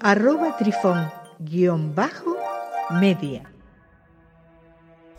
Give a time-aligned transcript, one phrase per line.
[0.00, 3.42] arroba trifón-media.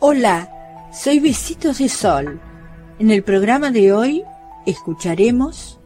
[0.00, 2.40] Hola, soy Besitos de Sol.
[2.98, 4.24] En el programa de hoy
[4.66, 5.78] escucharemos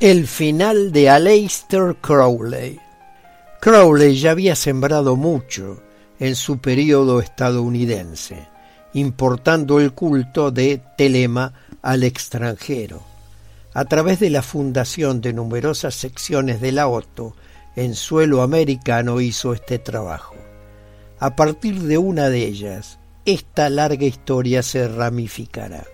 [0.00, 2.80] el final de Aleister Crowley.
[3.60, 5.82] Crowley ya había sembrado mucho
[6.18, 8.48] en su período estadounidense,
[8.94, 13.02] importando el culto de Telema al extranjero.
[13.74, 17.34] A través de la fundación de numerosas secciones de la OTO
[17.76, 20.34] en suelo americano hizo este trabajo.
[21.18, 25.86] A partir de una de ellas, esta larga historia se ramificará.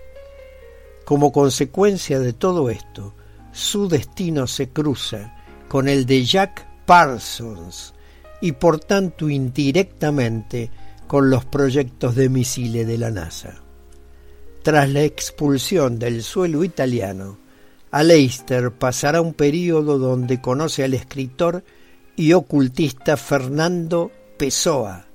[1.05, 3.13] Como consecuencia de todo esto,
[3.51, 5.35] su destino se cruza
[5.67, 7.93] con el de Jack Parsons
[8.41, 10.71] y por tanto indirectamente
[11.07, 13.55] con los proyectos de misiles de la NASA.
[14.63, 17.37] Tras la expulsión del suelo italiano,
[17.91, 21.63] Aleister pasará un periodo donde conoce al escritor
[22.15, 25.05] y ocultista Fernando Pessoa,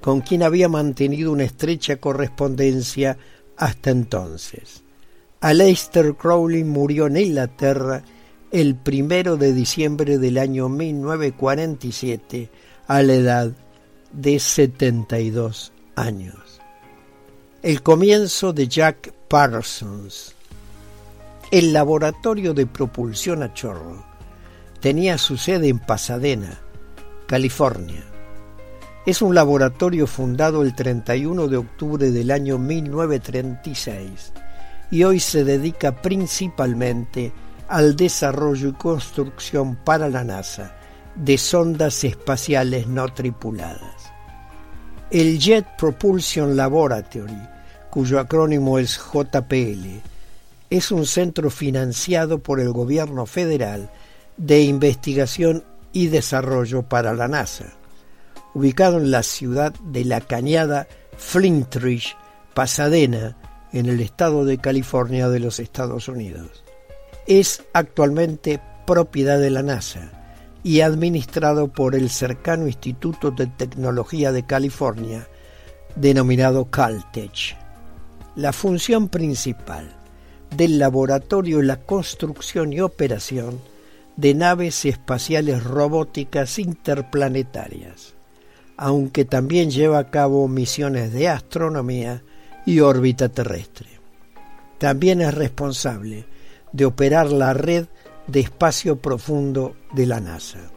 [0.00, 3.18] con quien había mantenido una estrecha correspondencia
[3.56, 4.82] hasta entonces.
[5.40, 8.02] Aleister Crowley murió en Inglaterra
[8.50, 12.48] el primero de diciembre del año 1947
[12.86, 13.52] a la edad
[14.12, 16.60] de 72 años.
[17.62, 20.34] El comienzo de Jack Parsons.
[21.52, 24.06] El laboratorio de propulsión a chorro
[24.80, 26.58] tenía su sede en Pasadena,
[27.26, 28.02] California.
[29.04, 34.32] Es un laboratorio fundado el 31 de octubre del año 1936
[34.90, 37.34] y hoy se dedica principalmente
[37.68, 40.74] al desarrollo y construcción para la NASA
[41.14, 44.10] de sondas espaciales no tripuladas.
[45.10, 47.42] El Jet Propulsion Laboratory,
[47.90, 50.11] cuyo acrónimo es JPL,
[50.72, 53.90] es un centro financiado por el gobierno federal
[54.38, 57.74] de investigación y desarrollo para la NASA,
[58.54, 60.88] ubicado en la ciudad de La Cañada,
[61.18, 62.16] Flintridge,
[62.54, 63.36] Pasadena,
[63.74, 66.64] en el estado de California de los Estados Unidos.
[67.26, 70.10] Es actualmente propiedad de la NASA
[70.62, 75.28] y administrado por el cercano Instituto de Tecnología de California,
[75.96, 77.58] denominado Caltech.
[78.36, 80.01] La función principal
[80.56, 83.60] del laboratorio la construcción y operación
[84.16, 88.14] de naves espaciales robóticas interplanetarias,
[88.76, 92.22] aunque también lleva a cabo misiones de astronomía
[92.66, 93.88] y órbita terrestre.
[94.78, 96.26] También es responsable
[96.72, 97.86] de operar la red
[98.26, 100.70] de espacio profundo de la NASA.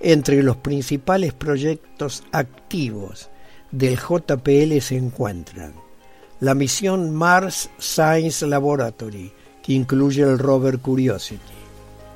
[0.00, 3.30] Entre los principales proyectos activos
[3.70, 5.89] del JPL se encuentran
[6.40, 9.30] la misión Mars Science Laboratory,
[9.62, 11.38] que incluye el rover Curiosity,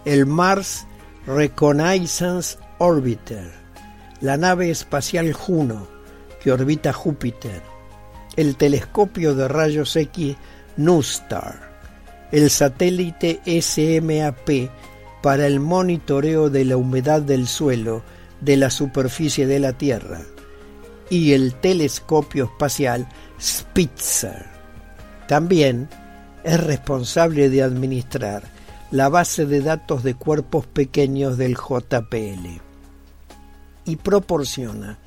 [0.07, 0.87] el Mars
[1.27, 3.53] Reconnaissance Orbiter,
[4.23, 5.87] la nave espacial Juno,
[6.43, 7.61] que orbita Júpiter,
[8.37, 10.37] el telescopio de rayos X
[10.79, 11.75] NuSTAR,
[12.33, 14.71] el satélite SMAP
[15.23, 18.03] para el monitoreo de la humedad del suelo
[18.41, 20.23] de la superficie de la Tierra
[21.11, 23.09] y el telescopio espacial
[23.41, 24.47] Spitzer.
[25.29, 25.89] También
[26.43, 28.43] es responsable de administrar
[28.91, 32.61] la base de datos de cuerpos pequeños del JPL
[33.87, 34.99] y proporciona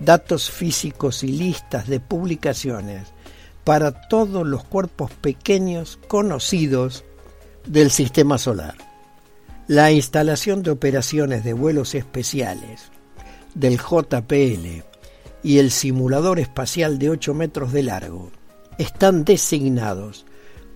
[0.00, 3.08] datos físicos y listas de publicaciones
[3.64, 7.04] para todos los cuerpos pequeños conocidos
[7.66, 8.76] del sistema solar.
[9.66, 12.92] La instalación de operaciones de vuelos especiales
[13.54, 14.84] del JPL
[15.42, 18.30] y el simulador espacial de 8 metros de largo
[18.78, 20.26] están designados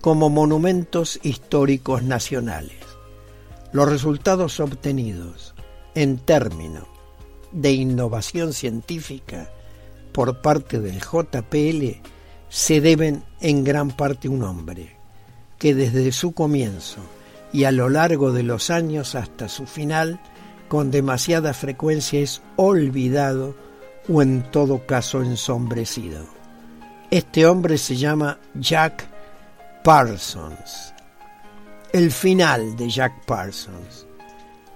[0.01, 2.77] como monumentos históricos nacionales.
[3.71, 5.53] Los resultados obtenidos
[5.95, 6.87] en términos
[7.51, 9.49] de innovación científica
[10.11, 12.01] por parte del JPL
[12.49, 14.97] se deben en gran parte a un hombre
[15.57, 16.99] que desde su comienzo
[17.53, 20.19] y a lo largo de los años hasta su final
[20.67, 23.55] con demasiada frecuencia es olvidado
[24.11, 26.25] o en todo caso ensombrecido.
[27.09, 29.07] Este hombre se llama Jack
[29.83, 30.93] Parsons.
[31.93, 34.05] El final de Jack Parsons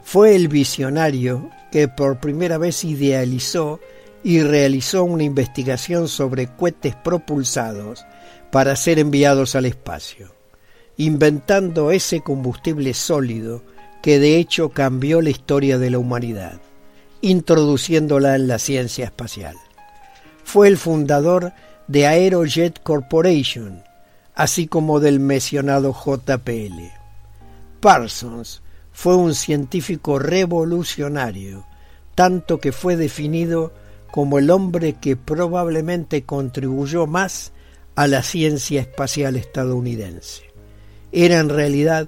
[0.03, 3.79] fue el visionario que por primera vez idealizó
[4.23, 8.05] y realizó una investigación sobre cohetes propulsados
[8.51, 10.31] para ser enviados al espacio,
[10.97, 13.63] inventando ese combustible sólido
[14.01, 16.59] que de hecho cambió la historia de la humanidad,
[17.25, 19.55] introduciéndola en la ciencia espacial.
[20.43, 21.53] Fue el fundador
[21.87, 23.81] de Aerojet Corporation,
[24.35, 26.83] así como del mencionado JPL.
[27.79, 28.61] Parsons
[28.91, 31.65] fue un científico revolucionario,
[32.13, 33.73] tanto que fue definido
[34.11, 37.53] como el hombre que probablemente contribuyó más
[37.95, 40.43] a la ciencia espacial estadounidense.
[41.11, 42.07] Era en realidad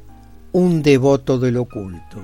[0.52, 2.22] un devoto del oculto,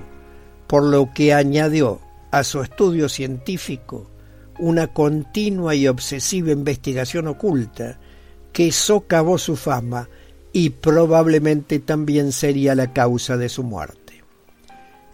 [0.68, 2.03] por lo que añadió
[2.34, 4.10] a su estudio científico
[4.58, 8.00] una continua y obsesiva investigación oculta
[8.52, 10.08] que socavó su fama
[10.52, 14.24] y probablemente también sería la causa de su muerte.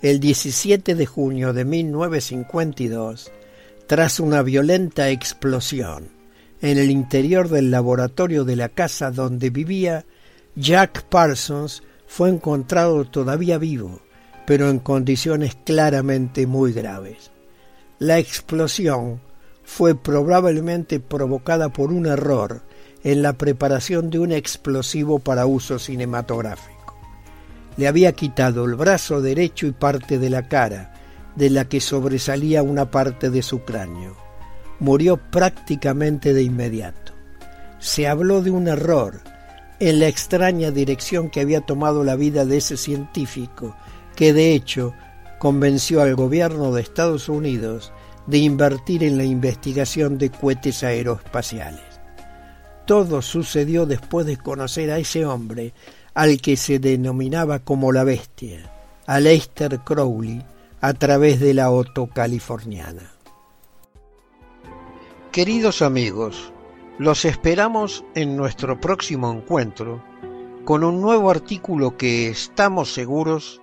[0.01, 3.31] El 17 de junio de 1952,
[3.87, 6.09] tras una violenta explosión
[6.63, 10.07] en el interior del laboratorio de la casa donde vivía,
[10.57, 14.01] Jack Parsons fue encontrado todavía vivo,
[14.51, 17.31] pero en condiciones claramente muy graves.
[18.01, 19.21] La explosión
[19.63, 22.61] fue probablemente provocada por un error
[23.05, 26.99] en la preparación de un explosivo para uso cinematográfico.
[27.77, 30.95] Le había quitado el brazo derecho y parte de la cara,
[31.37, 34.17] de la que sobresalía una parte de su cráneo.
[34.81, 37.13] Murió prácticamente de inmediato.
[37.79, 39.21] Se habló de un error
[39.79, 43.77] en la extraña dirección que había tomado la vida de ese científico,
[44.21, 44.93] que de hecho
[45.39, 47.91] convenció al gobierno de Estados Unidos
[48.27, 51.81] de invertir en la investigación de cohetes aeroespaciales.
[52.85, 55.73] Todo sucedió después de conocer a ese hombre
[56.13, 58.71] al que se denominaba como la bestia,
[59.07, 60.45] a Lester Crowley,
[60.83, 63.15] a través de la Otto Californiana.
[65.33, 66.53] Queridos amigos,
[66.99, 70.05] los esperamos en nuestro próximo encuentro
[70.67, 73.63] con un nuevo artículo que estamos seguros